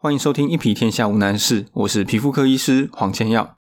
[0.00, 3.56] 欢迎收听《一匹天下无难事》，我是皮肤科医师黄千耀。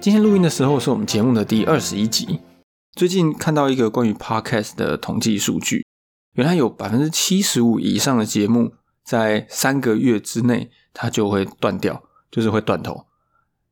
[0.00, 2.40] 今天录音的时候是我们节目的第二十一集。
[2.92, 5.84] 最近看到一个关于 Podcast 的统计数据，
[6.32, 8.72] 原来有百分之七十五以上的节目
[9.04, 13.04] 在三个月之内它就会断掉，就是会断头。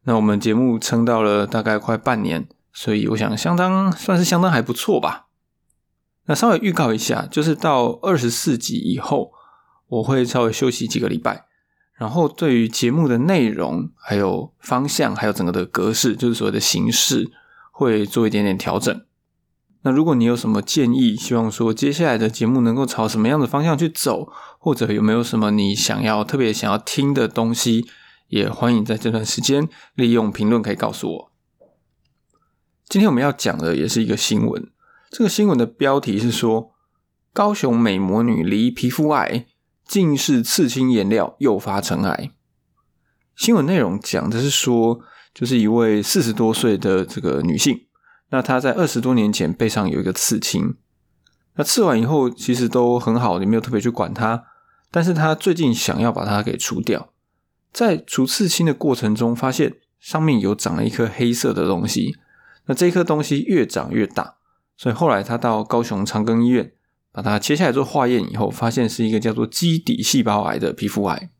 [0.03, 2.47] 那我们节目撑到了大概快半年。
[2.79, 5.29] 所以我想，相当算是相当还不错吧。
[6.27, 9.33] 那稍微预告一下，就是到二十四集以后，
[9.89, 11.47] 我会稍微休息几个礼拜，
[11.95, 17.31] 然后对于节目的内容、还有方向、还有整个的格式，就是所谓的形式，
[17.73, 19.01] 会做一点点调整。
[19.81, 27.87] 那如果你有什么建议，希望说接下来的节目能够朝什么样的方向去走，或者有没有什么你想要特别想要听的东西，
[28.29, 31.33] 也欢迎在这段时间利用评论可以告诉我。
[32.89, 34.71] 今天我们要讲的也是一个新闻，
[35.11, 36.73] 这个新闻的标题是说
[37.33, 39.47] 高雄美魔女离皮肤癌，
[39.85, 42.31] 近视刺青颜料诱发尘癌。
[43.35, 45.01] 新闻内容讲的是说，
[45.35, 47.87] 就是一位四十多岁的这个女性，
[48.31, 50.77] 那她在二十多年前背上有一个刺青，
[51.57, 54.45] 那刺完以后其实都很好，你没有特别去管它，
[54.93, 57.13] 但是她最近想要把它给除掉，
[57.73, 62.15] 在除刺青的过程中，发现上面有长了一颗黑色的东西。
[62.67, 64.37] 那这颗东西越长越大，
[64.77, 66.73] 所以后来他到高雄长庚医院
[67.13, 71.31] 把它切下来做化验以后，发现是一个叫做基底细胞癌的皮肤癌。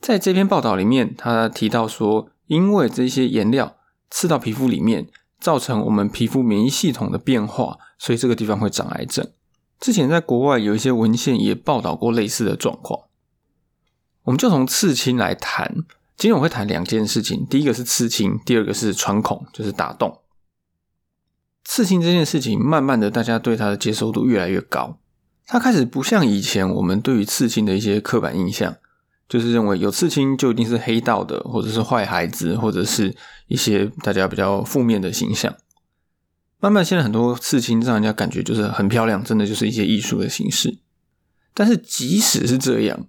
[0.00, 3.76] 在这篇报道里面，他提到说，因为这些颜料
[4.10, 9.30] 刺到皮肤里面，造成我们皮肤免疫系统的变化，所以这个地方会长癌症。
[9.78, 13.04] 之前在国外有一些文献也报道过类似的状况。
[14.24, 15.74] 我们就从刺青来谈，
[16.16, 20.19] 今天我会谈两件事情，第一个是刺青，第二个是穿孔，就是打洞。
[21.72, 24.98] 刺青这件事情，慢慢的，大家对它的接受度越来越高。
[25.46, 28.76] 它开始不像以前我们对于刺青的一些刻板印象，
[29.28, 33.14] 就是认为有刺青就一定是黑道的，或者是坏孩子，或者是
[33.46, 35.54] 一些大家比较负面的形象。
[36.58, 40.76] 慢慢，现在很多刺青让人家感觉就是很漂亮，真的就是一些艺术的形式。
[41.54, 43.06] 但是即使是这样，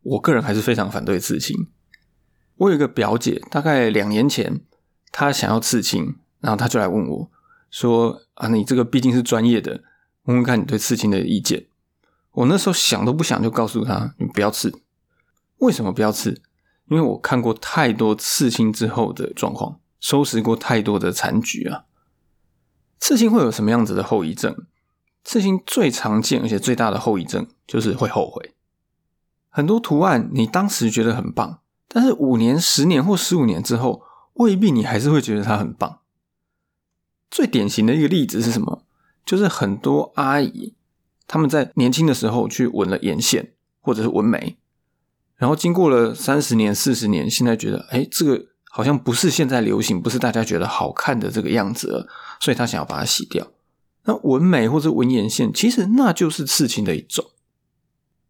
[0.00, 1.68] 我个人还是非常反对刺青。
[2.56, 4.62] 我有一个表姐，大概两年前，
[5.12, 7.30] 她想要刺青，然后她就来问我。
[7.70, 9.82] 说啊，你这个毕竟是专业的，
[10.24, 11.66] 问问看你对刺青的意见。
[12.32, 14.72] 我那时候想都不想就告诉他，你不要刺。
[15.58, 16.40] 为什么不要刺？
[16.88, 21.84] 因为我看过太多刺青之后的状况，收拾过太多的残局啊。
[22.98, 24.56] 刺青会有什么样子的后遗症？
[25.24, 28.54] 刺青最常见而且最大的后遗症就是会后悔。
[29.50, 34.02] 很多图案你当时觉得很棒，但是五年、十年或十五年之后，
[34.34, 36.00] 未必你还是会觉得它很棒。
[37.30, 38.84] 最典型的一个例子是什么？
[39.24, 40.74] 就是很多阿姨
[41.26, 44.56] 他们在年轻的时候去纹了眼线或者是纹眉，
[45.36, 52.08] 然后经过了三十年、四十年，现在觉得哎，这个好像不是现在流行，不是大家觉得好看的这个样子了，
[52.40, 53.46] 所以他想要把它洗掉。
[54.04, 57.24] 那纹眉或者纹眼线，其实那就是刺青的一种。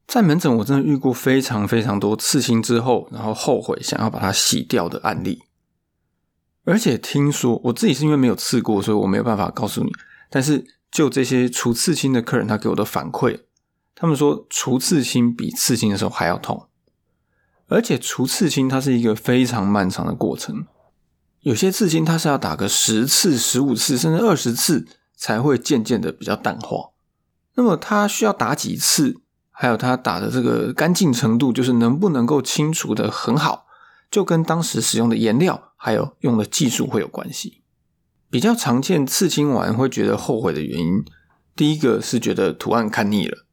[0.08, 5.42] 在门诊，我真的遇过非常非常多刺青之后，然后后悔想要把它洗掉的案例。
[6.68, 9.90] 而且听说我自己是因为没有刺过，所以我没有办法告诉你。
[10.28, 13.40] 但是就这些除刺青的客人，他给我的反馈，
[13.94, 16.68] 他们说除刺青比刺青的时候还要痛，
[17.68, 20.66] 而且除刺青它是一个非常漫长的过程。
[21.40, 24.86] 有些刺青它是要打个十次、十五次，甚至二十次
[25.16, 26.90] 才会渐渐的比较淡化。
[27.54, 33.64] 那么它需要打几次，还有它打的这个干净程度，就是能不能够清除的很好。
[34.10, 37.62] 就跟当时使用的颜料还有用的技术会有关系。
[38.30, 41.04] 比较常见刺青完会觉得后悔的原因，
[41.56, 43.46] 第一个是觉得图案看腻了，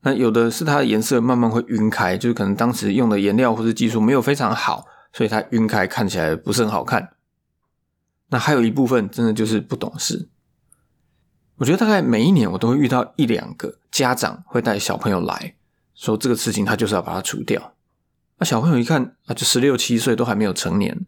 [0.00, 7.10] 那有的是它的颜色慢慢会晕开，就是可能当时用的颜料或者技术没有非常好，所以它晕开看起来不是很好看。
[8.28, 10.28] 那还有一部分真的就是不懂事。
[11.56, 15.54] 我觉得大概每一年我都会遇到一两个家长会带小朋友来
[15.94, 17.75] 说这个刺青他就是要把它除掉。
[18.38, 21.06] 那小朋友一看啊，就十六七岁都还没有成年，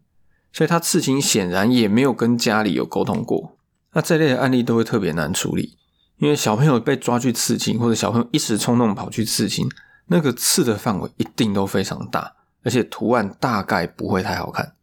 [0.52, 3.56] 所以他刺青显然也没有跟家里有沟通过。
[3.92, 5.76] 那这类的案例都会特别难处理，
[6.18, 9.68] 因为小朋友被抓去刺青，或者小朋友一时冲动跑去刺青，
[10.06, 14.74] 那个刺的范围一定都非常大，而且图案大概不会太好看。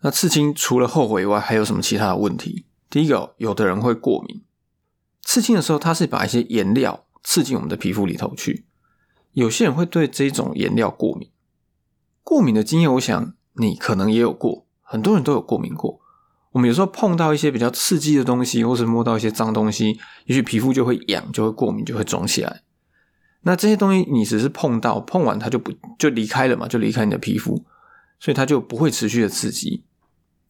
[0.00, 2.66] 那刺青除了后悔以外，还有什么其他的问题？
[2.90, 4.42] 第一个，有的人会过敏。
[5.22, 8.64] 刺青的时候，他是把一些颜料刺进我们的皮肤里头去。
[9.32, 11.30] 有些人会对这种颜料过敏，
[12.22, 16.00] 过敏的经验，我想你可能也有过，很多人都有过敏过。
[16.52, 22.62] 我们有时候碰到一些比较刺激的东西，或是摸到一些脏东西，也许皮肤就会痒，就会过敏，就会肿起来。
[23.40, 27.64] 那这些东西你只是碰到，碰完它就不就离开了嘛，就离开你的皮肤，
[28.20, 29.84] 所以它就不会持续的刺激。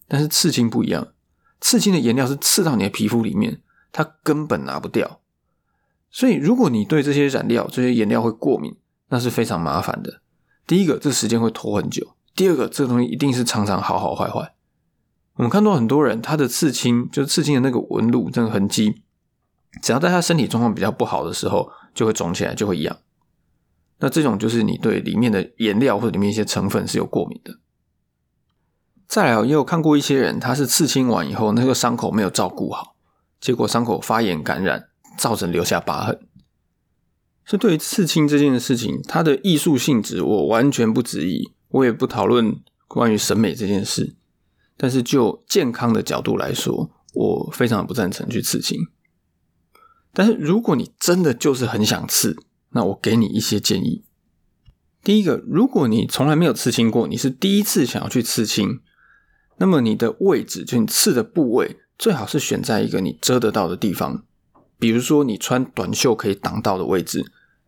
[0.09, 1.15] 但是刺青不一样，
[1.61, 3.63] 刺青的颜料是刺到你的皮肤里面，
[3.93, 5.22] 它根本拿不掉。
[6.13, 8.77] 所以如果你对这些染料、这些颜料会过敏，
[9.09, 10.21] 那是非常麻烦的。
[10.67, 14.55] 第一个，这时间会拖很久；第二个，这个东西一定是常常好好坏坏。
[15.37, 19.03] 我们看到很多人，他的刺青就是刺青的那个纹路、那个痕迹，
[19.83, 22.99] 只要在他身体状况比较不好的时候，就会肿起来，就会痒。
[23.99, 27.59] 那这种就是你对里面的颜料或者里面一些成分是有过敏的。
[29.09, 32.95] 再来，也有看过一些人，他是刺青完以后，那个伤口没有照顾好，
[33.41, 36.21] 结果伤口发炎感染，造成留下疤痕。
[37.45, 42.57] 所以，对于刺青这件事情，它的艺术性质，我完全不质疑，我也不讨论
[42.87, 44.15] 关于审美这件事。
[44.77, 48.79] 但是就健康的角度来说，我非常不赞成去刺青。
[50.13, 52.37] 但是如果你真的就是很想刺，
[52.71, 54.05] 那我给你一些建议。
[55.03, 58.81] 第一个，如果你从来没有刺青过，你是第一次想要去刺青，
[59.59, 64.25] 那么你的位置，就你刺的部位，最好是选在一个你遮得到的地方。
[64.83, 67.25] 比如说你穿短袖可以挡到的位置，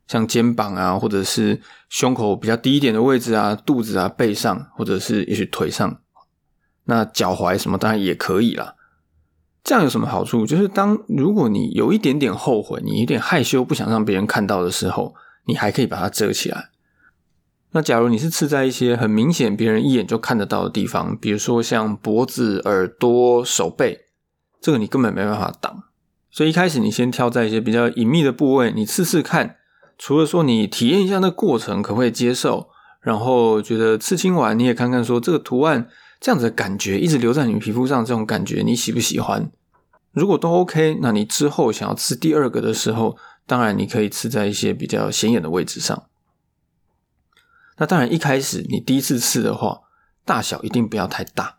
[0.09, 6.01] 像肩膀啊，或者是胸口比较低一点的位置啊，肚子啊，背上，或者是也许腿上。
[6.87, 8.75] 那脚踝什么当然也可以啦。
[9.63, 10.45] 这样有什么好处？
[10.45, 15.15] 就是当如果你有一点点后悔，你有点害羞，不想让别人看到的时候，
[15.47, 16.71] 你还可以把它遮起来。
[17.71, 24.07] 那假如你是刺在一些很明显别人一眼就看得到的地方，比如说像脖子、耳朵、手背，
[24.61, 25.85] 这个你根本没办法挡。
[26.35, 29.55] 所以一开始你先挑在一些比较隐秘的部位，你刺刺看。
[29.97, 32.71] 除了说你体验一下那过程可不可以接受，
[33.01, 35.89] 然后觉得刺青完你也看看说这个图案。
[36.21, 39.53] 这样子的感觉一直留在你皮肤上，这种感觉你喜不喜欢？
[40.11, 43.17] 如果都 OK，那你之后想要刺第二个的时候，
[43.47, 46.09] 当然你可以刺在一些比较显眼的位置上。
[47.77, 49.83] 那当然一开始你第一次刺的话，
[50.25, 51.59] 大小一定不要太大，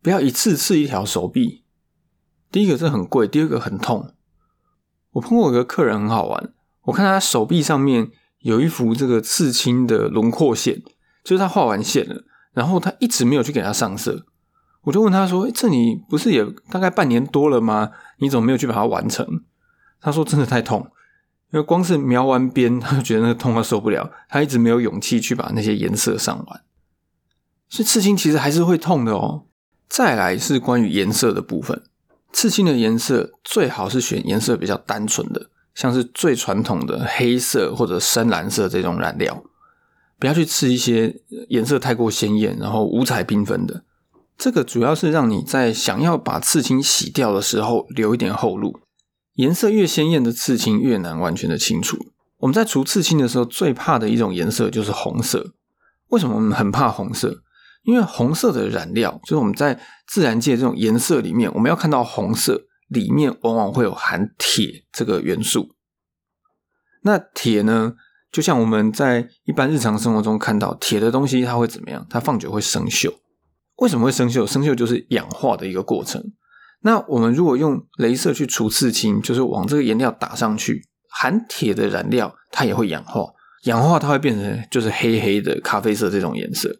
[0.00, 1.64] 不要一次刺一条手臂。
[2.50, 4.12] 第一个是很贵，第二个很痛。
[5.12, 6.52] 我碰过一个客人很好玩，
[6.82, 8.10] 我看他手臂上面
[8.40, 10.82] 有一幅这个刺青的轮廓线，
[11.24, 12.24] 就是他画完线了。
[12.52, 14.24] 然后他一直没有去给他上色，
[14.84, 17.90] 我就问他说：“这你不是也大概半年多了吗？
[18.18, 19.42] 你怎么没有去把它完成？”
[20.00, 20.80] 他说：“真的太痛，
[21.52, 26.62] 因为光是描完边，他就觉得那个痛到受不了，他一直没有勇气去把那些颜色上完。
[27.68, 29.44] 所以刺青其实还是会痛的哦。
[29.86, 31.82] 再来是关于颜色的部分，
[32.36, 39.42] 刺青的颜色最好是选颜色比较单纯的，像是最传统的黑色或者深蓝色这种染料。”
[40.20, 43.84] 不要去刺一些颜色太过鲜艳，然后五彩缤纷的。
[44.36, 48.80] 这个主要是让你在想要把刺青洗掉的时候留一点后路。
[49.36, 51.96] 颜色越鲜艳的刺青越难完全的清除。
[52.40, 55.54] 我们在除刺青的时候最怕的一种颜色就是红色。
[56.08, 57.42] 为什么我们很怕红色？
[57.86, 65.70] 因为红色的染料就是我们在自然界这种颜色里面，我们要看到红色里面往往会有含铁这个元素。
[67.02, 67.94] 那铁呢？
[68.32, 72.04] 就像我们在一般日常生活中看到铁的东西，它会怎么样？
[72.10, 73.14] 它放久会生锈。
[73.76, 74.44] 为什么会生锈？
[74.44, 76.22] 生锈就是氧化的一个过程。
[76.82, 86.76] 那我们如果用镭射去除刺青，就是往这个颜料打上去，含铁的染料它也会氧化，氧化它会变成就是黑黑的咖啡色这种颜色。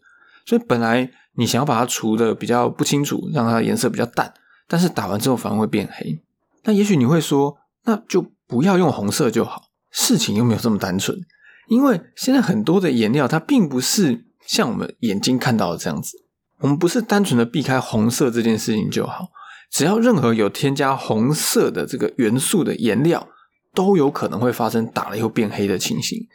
[0.47, 4.33] 所以本来你想要把它除的比较不清楚，让它颜色比较淡，
[4.67, 6.19] 但是打完之后反而会变黑。
[6.65, 9.65] 那也许你会说，那就不要用红色就好。
[9.91, 11.19] 事情又没有这么单纯。
[11.69, 16.17] 因为现在很多的颜料，它并不是像我们眼睛看到的这样子。
[16.61, 19.29] 我们不是单纯的避开红色这件事情就好，
[19.71, 23.29] 只要任何有添加红色的这个元素的颜料，
[23.75, 26.27] 都有可能会发生打了以后变黑的情形。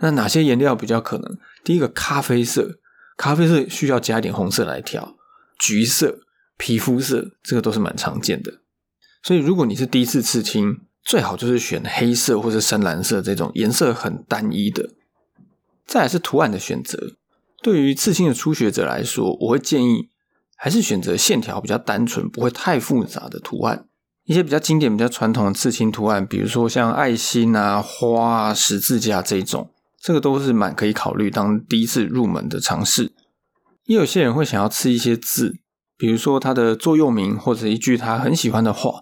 [0.00, 1.38] 那哪些颜料比较可能？
[1.64, 2.78] 第一个，咖啡色，
[3.16, 5.16] 咖啡色需要加一点红色来调；
[5.58, 6.20] 橘色、
[6.56, 8.60] 皮肤色，这个都是蛮常见的。
[9.22, 14.90] 所以，如果你是第一次刺青，最好就是选黑色或者深蓝色这种颜色很单一的。
[15.86, 17.16] 再来是图案的选择，
[17.62, 20.08] 对于刺青的初学者来说，我会建议
[20.56, 23.86] 还是选择线条比较单纯、不会太复杂的图案。
[24.24, 29.70] 一些比较经典、比较传统的刺青图案，比如说像爱心啊、花啊、十字架这种，
[30.06, 33.10] 这个都是蛮可以考虑当第一次入门的尝试。
[33.86, 35.56] 也有些人会想要刺一些字，
[35.98, 39.00] 比如说他的座右铭或者一句他很喜欢的话。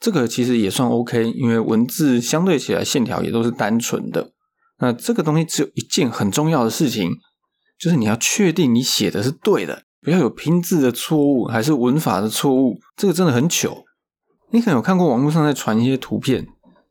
[0.00, 4.30] 这个其实也算 OK，因为文字相对起来线条也都是单纯的。
[4.78, 7.10] 那这个东西只有一件很重要的事情，
[7.78, 9.82] 就是你要确定你写的是对的。
[10.00, 13.84] 不要有拼字的错误，还是文法的错误，这个真的很糗。
[14.52, 16.46] 你可能有看过网络上在传一些图片，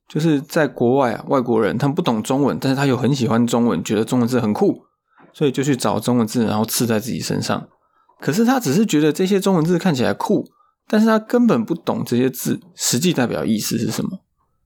[0.08, 4.84] 就是在国外啊，外国人他们不懂中文，但是他又很喜欢中文，觉得中文字很酷，
[5.34, 7.68] 所以就去找中文字，然后刺在自己身上。
[8.20, 10.46] 可是他只是觉得这些中文字看起来酷，
[10.88, 14.20] 但是他根本不懂这些字实际代表意思是什么。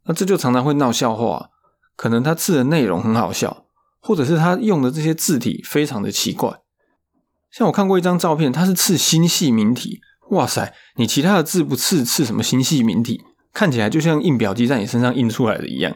[0.05, 1.49] 那这就常常会闹笑话。
[1.95, 3.65] 可能他刺的内容很好笑，
[3.99, 6.61] 或者是他用的这些字体非常的奇怪。
[7.51, 9.99] 像我看过一张照片，他是刺星系名体。
[10.29, 13.21] 哇塞，你其他的字不刺，刺什么星系名体？
[13.53, 15.95] 看起来就像印表机在你身上印出来的一样。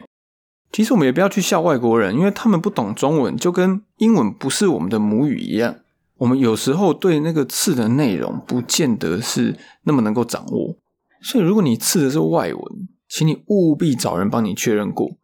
[0.72, 5.76] 其实我们也不要去笑外国人，因为他们不懂中文，就跟英文不是我们的母语一样。
[6.16, 10.76] 我们有时候对那个刺的内容不见得是那么能够掌握。
[11.22, 15.16] 所以如果你刺的是外文，请你务必找人帮你确认过，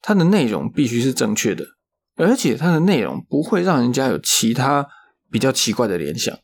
[0.00, 1.64] 它的内容必须是正确的，
[2.16, 4.86] 而且它的内容不会让人家有其他
[5.30, 6.36] 比较奇怪的联想。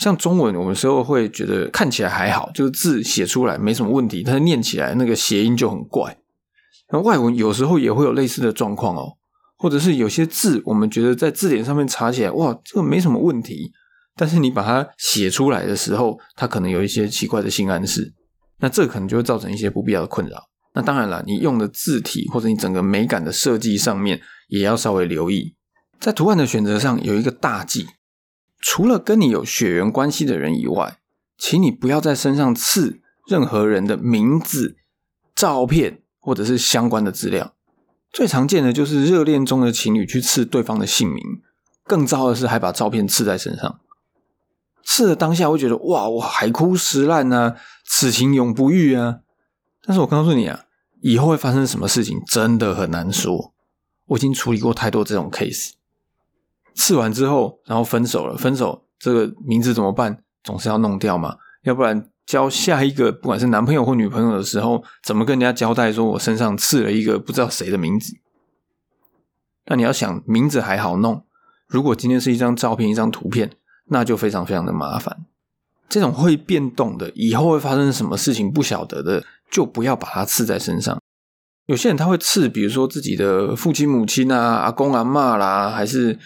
[0.00, 6.16] 像中文，我们时候会觉得看起来还好，就是字写出来没什么问题，但是念起来那个谐音就很怪。
[6.90, 9.18] 那外文有时候也会有类似的状况哦，
[9.58, 13.70] 或者是有些字我们觉得在字典上面查起来，哇，这个没什么问题，
[14.16, 18.14] 但是你把它写出来的时候，它可能有一些奇怪的性暗示，
[18.60, 20.48] 那这可能就会造成一些不必要的困扰。
[20.72, 25.54] 那当然了，你用的字体或者你整个美感的设计上面，也要稍微留意，
[26.00, 27.86] 在图案的选择上有一个大忌。
[28.60, 30.98] 除了跟你有血缘关系的人以外，
[31.38, 34.76] 请你不要在身上刺任何人的名字、
[35.34, 37.54] 照片或者是相关的资料。
[38.12, 41.22] 最常见的就是热恋中的情侣去刺对方的姓名，
[41.84, 43.80] 更糟的是还把照片刺在身上。
[44.84, 49.20] 刺的当下会觉得哇，我海枯石烂啊，此情永不渝啊。
[49.82, 50.64] 但是我告诉你啊，
[51.00, 53.54] 以后会发生什么事情真的很难说。
[54.06, 55.70] 我已经处理过太多这种 case。
[56.74, 58.36] 刺完之后，然后分手了。
[58.36, 60.22] 分手这个名字怎么办？
[60.42, 68.14] 总是要弄掉嘛，要不然交下一个不管是男朋友或女朋友的时候，怎么跟人家交代说我身上刺了一个不知道谁的名字？
[69.66, 71.24] 那你要想名字还好弄，
[71.66, 73.50] 如果今天是一张照片、一张图片，
[73.88, 75.26] 那就非常非常的麻烦。
[75.90, 80.98] 这种会变动的，以后会发生什么事情不晓得的，就不要把它刺在身上。
[81.66, 86.18] 有些人他会刺，比如说自己的父亲、母亲啊、阿公、阿妈啦，还是。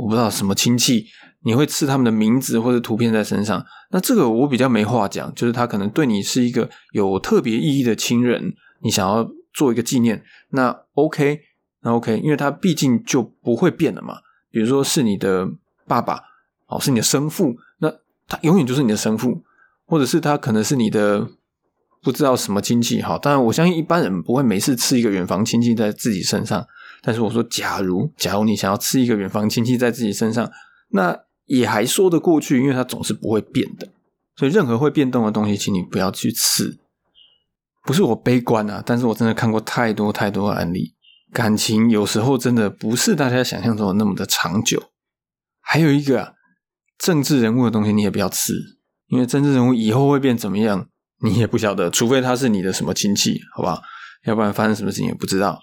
[0.00, 1.04] 我不知道什么亲戚，
[1.42, 11.40] 你会刺他们的名字或者图片在身上，那这个我比较没话讲，就是他可能对你是一个有特别意义的亲人，你想要做一个纪念，那 OK，
[11.82, 14.14] 那 OK，因为他毕竟就不会变了嘛。
[14.50, 15.46] 比如说是你的
[15.86, 16.18] 爸爸，
[16.66, 17.92] 哦，是你的生父，那
[18.26, 19.42] 他永远就是你的生父，
[19.84, 21.28] 或者是他可能是你的
[22.02, 26.66] 不知道什么亲戚，哈，当然我相信一般人不会每次刺一个远房亲戚在自己身上。
[27.02, 30.50] 但是我说，假如假如你想要刺一个远房亲戚在自己身上，
[30.90, 33.88] 那也还说得过去，因为它总是不会变的。
[34.36, 36.78] 所以任何会变动的东西，请你不要去刺。
[37.84, 40.94] 不是我悲观啊，但是我真的看过太多太多的案例，
[41.32, 44.90] 感情有时候真的不是大家想象中的那么的长久。
[45.60, 46.34] 还有一个
[46.98, 48.52] 政治人物的东西，你也不要刺，
[49.08, 50.86] 因为政治人物以后会变怎么样，
[51.22, 53.80] 你也不晓得，除非他是你的什么亲戚，好不好？
[54.26, 55.58] 要不然发生什么事情也不知道。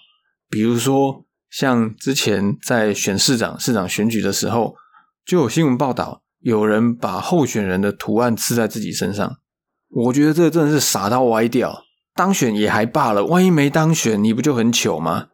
[0.50, 1.24] 比如说。
[1.50, 4.74] 像之前在选市长、市长选举的时候，
[5.24, 9.38] 就有新闻报道，有人把候选人的图案刺在自己身上。
[9.90, 11.84] 我觉得这真的是傻到歪掉。
[12.14, 15.28] 当选也还罢了，万一没当选，你不就很糗吗？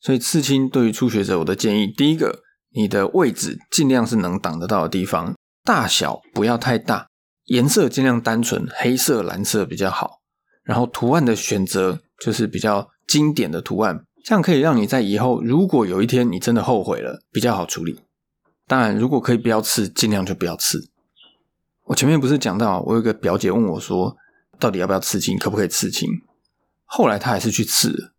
[0.00, 2.40] 所以刺青对于初学者，我的建议，第一个，
[2.70, 7.08] 你的位置尽量是能挡得到的地方，大小不要太大，
[7.44, 10.20] 颜色尽量单纯，黑色、蓝色比较好。
[10.64, 14.04] 然后图案的选择就是比较经典的图案。
[14.28, 18.02] 这样可以让你在以后，如果有一天你真的后悔了，比较好处理。
[18.66, 20.90] 当然，如果可以不要刺，尽量就不要刺。
[21.84, 24.14] 我前面不是讲到，我有个表姐问我说，
[24.60, 26.10] 到底要不要刺青，可不可以刺青？
[26.84, 28.12] 后来她还是去刺了。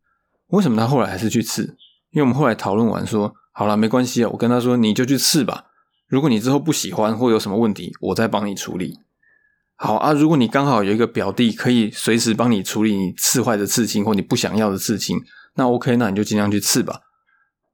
[0.47, 1.77] 为什么她后来还是去刺？
[2.09, 4.29] 因为我们后来讨论完说，好了，没关系啊。
[4.31, 5.65] 我跟她说，你就去刺吧。
[6.07, 8.97] 如果你之后不喜欢或有什么问题，我再帮你处理。
[9.75, 15.15] 好啊，如果你刚好有一个表弟可以随时帮你处理你刺坏的刺青或你不想要的刺青。
[15.55, 17.01] 那 OK，那你就尽量去刺吧。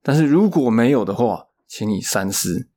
[0.01, 2.67] 但是如果没有的话，请你三思，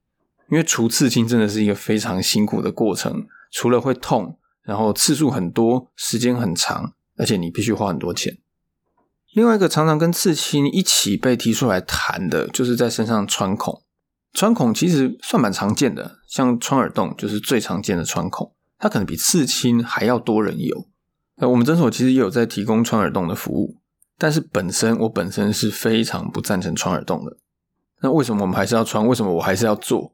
[0.50, 8.38] 因为除刺青真的是一个非常辛苦的过程，除了会痛，然后次数很多，时间很长，而且你必须花很多钱。
[9.34, 13.82] 另外一个常常跟刺青一起被提出来谈的，就是在身上穿孔。
[14.32, 20.86] 穿孔其实算蛮常见的，像穿耳洞就是最常见的穿孔，它可能比刺青还要多人有。
[21.36, 23.76] 那我们诊所其实也有在提供穿耳洞的服务。
[24.18, 27.36] 但是本身我本身是非常不赞成穿耳洞的。
[28.02, 29.06] 那为什么我们还是要穿？
[29.06, 30.12] 为什么我还是要做？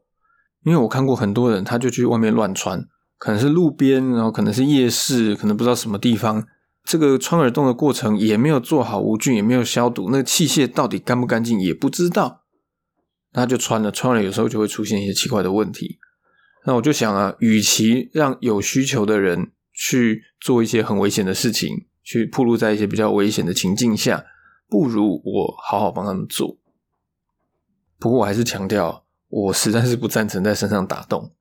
[0.64, 2.86] 因为我看过很多人，他就去外面乱穿，
[3.18, 6.46] 可能是路边，然后可能是夜市，可能不知道什么地方，
[6.84, 12.44] 这个穿耳洞的过程也没有做好无菌，也没有消毒，那个器械到底干不干净也不知道，
[13.32, 15.98] 他就穿了，穿了有时候就会出现一些奇怪的问题。
[16.66, 24.24] 那我就想啊，与其让有需求的人去做一些很危险的事情，去暴露在一些比较危险的情境下，
[24.68, 26.58] 不如我好好帮他们做。
[27.98, 31.34] 不过我还是强调，我实在是不赞成在身上打洞。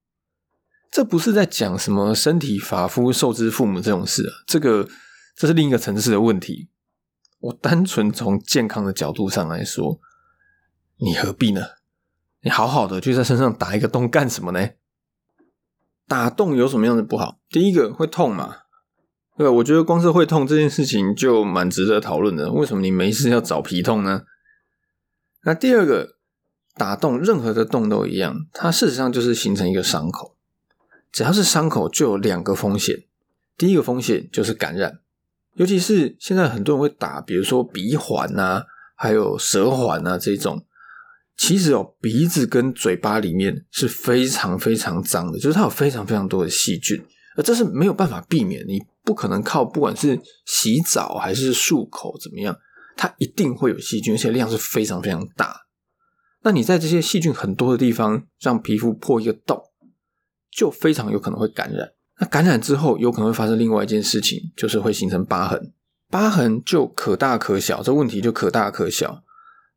[0.89, 4.87] 这不是在讲什么身体发肤受之父母这种事啊，这个
[5.35, 6.69] 这是另一个层次的问题。
[7.39, 9.99] 我单纯从健康的角度上来说，
[10.97, 11.61] 你何必呢？
[12.41, 14.69] 你好好的就在身上打一个洞干什么呢？
[16.07, 17.39] 打洞有什么样的不好？
[17.49, 18.62] 第一个会痛嘛？
[19.35, 22.51] 对，我觉得光是会痛这件事情就蛮值得讨论的。
[22.51, 24.23] 为什么你没事要找皮痛呢？
[25.43, 26.17] 那第二个
[26.75, 30.35] 打洞，任何的洞都一样，它事实上就是形成一个伤口。
[31.11, 33.03] 只要是伤口，就有两个风险。
[33.57, 34.99] 第一个风险就是感染，
[35.55, 40.65] 尤其是现在很多人会打，比如说鼻环啊，还有舌环啊这种。
[41.35, 47.03] 其实哦，鼻子跟嘴巴里面是非常非常脏的，就是它有非常非常多的细菌，
[47.35, 52.57] 而这是没有办法避免，你不可能靠不管是洗澡还是漱口怎么样，
[52.95, 55.61] 它一定会有细菌，而且量是非常非常大。
[56.43, 59.61] 那你在这些细菌很多的地方让皮肤破一个洞，
[60.51, 61.93] 就非常有可能会感染。
[62.19, 65.73] 那感染之后，有可能会发生另外一件事情，就是会形成疤痕。
[66.09, 69.23] 疤痕就可大可小，这问题就可大可小。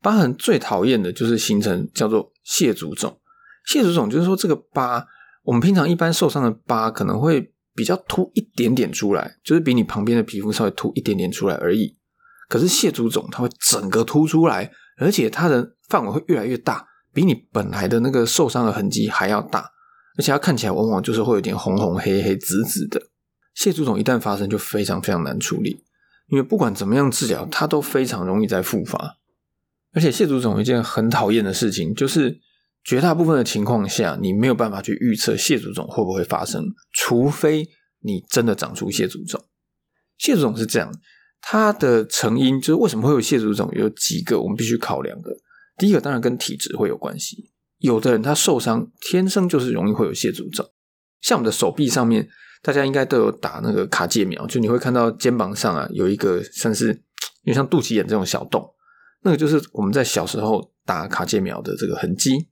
[0.03, 3.19] 疤痕最讨厌的就是形成叫做蟹足肿。
[3.65, 5.07] 蟹足肿就是说这个疤，
[5.45, 11.97] 我们平常一般受伤的疤可能会比较凸一点点出来，就是比你旁边的皮肤稍微凸一点点出来而已。
[12.49, 19.71] 可是蟹足肿它会整个凸出来，而且它的范围会越来越大，比你本来的那个受伤的痕迹还要大，
[20.19, 23.03] 而且它看起来往往就是会有点红红黑黑紫紫的。
[23.55, 25.85] 蟹足肿一旦发生就非常非常难处理，
[26.29, 29.17] 因为不管怎么样治疗，它都非常容易再复发。
[29.93, 32.39] 而且蟹足肿一件很讨厌的事情，就是
[32.87, 37.69] 绝大部分的情况下，你没有办法去预测蟹足肿会不会发生，除非
[38.03, 39.45] 你真的长出蟹足肿。
[40.19, 40.93] 蟹足肿是这样，
[41.41, 45.37] 它的成因就是为什么会有蟹足肿，有几个我们必须考量的。
[45.77, 50.65] 第一个当然跟体质会有关系，有的人他受伤天生就是容易会有蟹足肿，
[51.21, 52.29] 像我们的手臂上面，
[52.63, 56.87] 大家应该都有打那个卡介苗，就你会看到肩膀上啊有一个像是
[57.43, 58.65] 有点像肚脐眼这种小洞。
[59.25, 62.49] 那个就是我们在小时候打卡介苗的这个痕迹。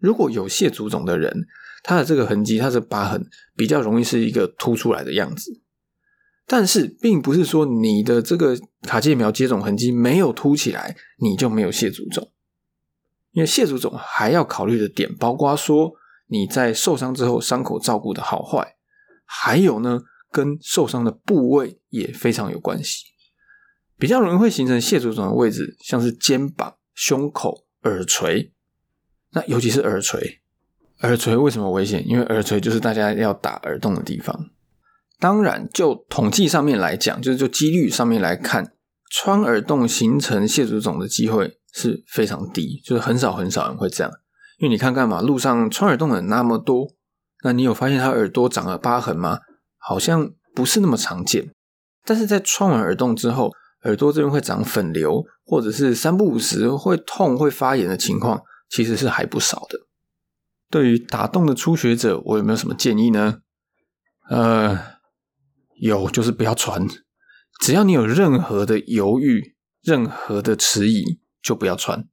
[0.00, 1.46] 如果有蟹足肿的人，
[1.82, 5.60] 他的这个痕迹，他的疤痕比较容易是一个凸出来的样子。
[6.46, 12.32] 但是，并不是说你的这个卡介苗接种痕迹没有凸起来，你就没有蟹足肿。
[13.30, 15.92] 因为蟹足肿还要考虑的点，包括说
[16.26, 18.76] 你在受伤之后伤口照顾的好坏，
[19.24, 20.00] 还有呢，
[20.32, 23.04] 跟受伤的部位也非常有关系。
[23.96, 28.52] 比较容易会形成蟹足肿的位置，像是肩膀、胸口、耳垂。
[29.32, 30.40] 那尤其是耳垂，
[31.02, 32.06] 耳垂为什么危险？
[32.08, 34.50] 因为耳垂就是大家要打耳洞的地方。
[35.18, 38.72] 当然，就统计上面来讲，就是就几率上面来看，
[39.10, 44.12] 穿耳洞形成蟹足肿的机会是非常低，就是很少很少人会这样。
[44.58, 46.88] 因为你看看嘛，路上穿耳洞的人那么多，
[47.44, 49.40] 那你有发现他耳朵长了疤痕吗？
[49.78, 51.50] 好像不是那么常见。
[52.04, 53.52] 但是在穿完耳洞之后，
[53.84, 59.80] 耳朵这边会长粉瘤，或者是三不五时会痛、会发炎的情况，其实是还不少的。
[60.70, 63.40] 对于打洞的初学者，我有没有什么建议呢？
[64.28, 64.78] 呃，
[65.80, 66.86] 有，就是不要穿。
[67.60, 72.08] 只要你有任何的犹豫、任何的迟疑，就不要穿。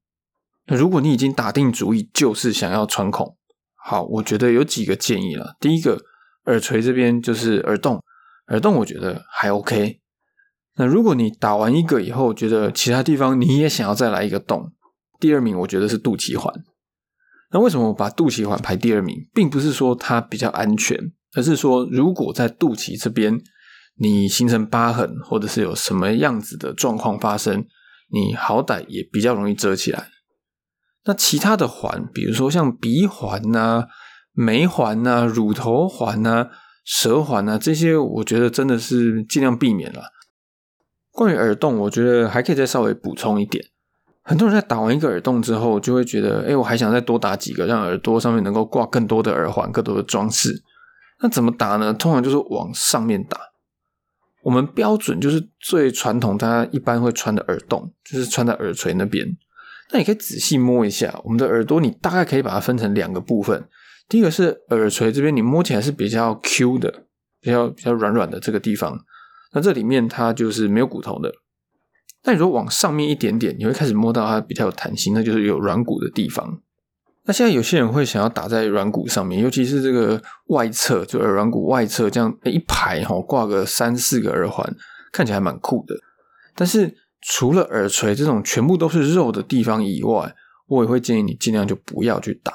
[0.66, 3.38] 那如果你已经打定主意，就是想要穿孔，
[3.76, 5.56] 好，我觉得有几个建议了。
[5.60, 6.02] 第一个，
[6.46, 8.04] 耳垂这边就是耳洞，
[8.48, 10.02] 耳洞我觉得还 OK。
[10.76, 14.74] 那如果你打完一个以后，觉得其他地方你也想要再来一个洞，
[15.20, 16.54] 第二名我觉得是肚脐环。
[17.52, 20.98] 那为什么我把肚脐环排第二名，并不是说它比较安全，
[21.36, 23.40] 而是说如果在肚脐这边
[23.96, 27.66] 你形成疤痕，或者是有什么样子的状况发生，
[28.12, 30.10] 你好歹也比较容易遮起来。
[31.06, 33.86] 那其他的环，比如说像鼻环呐、
[34.34, 36.50] 眉环呐、乳头环呐、
[36.84, 40.12] 舌环呐这些，我觉得真的是尽量避免了。
[41.12, 43.66] 关于耳洞，我觉得还可以再稍微补充一点。
[44.28, 50.62] 很多人在打完一个耳洞之后，就会觉得，哎，我还想再多打几个，让耳朵上面能够挂更多的耳环、更多的装饰。
[51.22, 51.94] 那怎么打呢？
[51.94, 53.40] 通常就是往上面打。
[54.44, 59.26] 我们标准就是最传统，大家一般会穿的耳洞，就是穿在耳垂那边。
[59.94, 63.66] 那你可以仔细摸一下我们的耳朵，你大概可以把它分成两个部分。
[64.10, 67.06] 第一个是耳垂这边，你摸起来是比较 Q 的，
[67.40, 69.00] 比较比较软软的这个地方。
[69.54, 71.34] 那这里面它就是没有骨头的。
[72.28, 76.60] 那如果往上面一点点，你会开始摸到它比较有弹性，那就是有软骨的地方。
[77.24, 84.76] 那现在有些人会想要打在软骨上面，尤其是这个外侧，就耳软骨外侧这样一排哈，挂个三四个耳环，
[85.14, 85.96] 看起来蛮酷的。
[86.54, 90.36] 但是除了耳垂这种全部都是肉的地方以外，
[90.68, 92.52] 我也会建议你尽量就不要去打。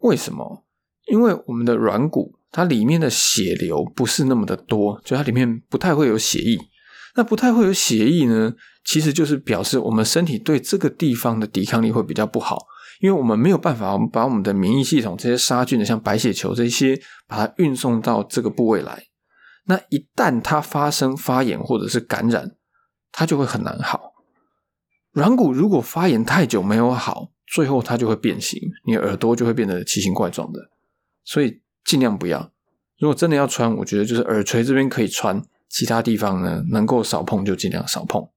[0.00, 0.66] 为什么？
[1.06, 6.58] 因为我们的软骨它里面的血流不是那么的多，就它里面不太会有血液。
[7.14, 12.58] 那不太会有血液呢，其实就是表示我们身体对这个地方的抵抗力会比较不好。
[13.00, 19.06] 因为我们没有办法把我们的免疫系统这些杀菌的，像白血球这些，把它运送到这个部位来。
[19.64, 22.52] 那一旦它发生发炎或者是感染，
[23.10, 24.12] 它就会很难好。
[25.10, 30.60] 软骨如果发炎太久没有好，最后它就会变形，你耳朵就会变得奇形怪状的。
[31.24, 32.52] 所以尽量不要。
[32.98, 38.28] 如果真的要穿，我觉得就是耳垂这边可以穿，其他地方呢能够少碰就尽量少碰。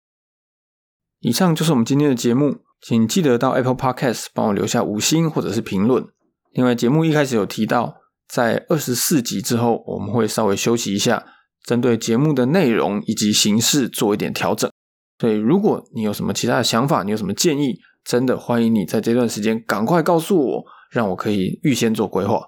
[1.26, 2.58] 以上就是我们今天的节目。
[2.80, 6.06] 请记得到 Apple Podcast 帮我留下五星或者是评论。
[6.54, 7.96] 另外，节目一开始有提到，
[8.28, 11.26] 在二十四集之后，我们会稍微休息一下，
[11.64, 14.70] 针对节目的内容以及形式做一点调整。
[15.18, 22.40] 所以，如果你有什么其他的想法，你有什么建议，真的欢迎你在这段时间赶快告诉我，让我可以预先做规划。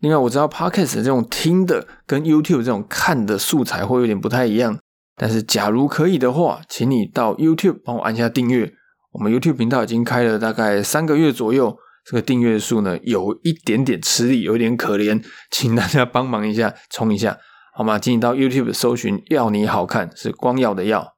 [0.00, 4.76] 另外，我知道 Podcast 这种听的跟 YouTube 这种看的素材会有点不太一样，
[5.18, 8.72] 但是假如可以的话，请你到 YouTube 帮我按下订阅。
[9.12, 17.36] 我们 YouTube 频道已经开了大概三个月左右，这个订阅数呢有一点点吃力，有点可怜，请大家帮忙一下，冲一下，
[17.74, 17.98] 好吗？
[17.98, 21.14] 请你到 YouTube 搜寻“要你好看”，是光耀的耀。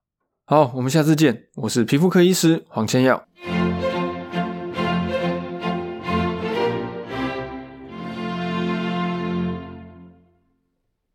[0.47, 3.25] 好，我们下次见，我是皮肤科医师黄千耀。